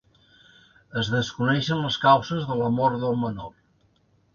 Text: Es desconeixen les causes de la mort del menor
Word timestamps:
Es 1.01 1.11
desconeixen 1.17 1.85
les 1.85 2.01
causes 2.09 2.51
de 2.51 2.61
la 2.67 2.75
mort 2.83 3.03
del 3.07 3.19
menor 3.27 3.59